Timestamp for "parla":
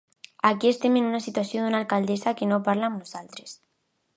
2.69-2.91